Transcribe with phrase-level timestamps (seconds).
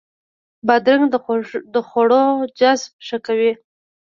[0.67, 1.05] بادرنګ
[1.73, 2.23] د خوړو
[2.59, 3.51] جذب ښه کوي.